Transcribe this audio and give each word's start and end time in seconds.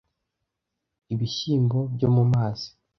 ibishyimbo 1.13 1.79
byo 1.93 2.07
mu 2.15 2.23
mazi 2.33 2.69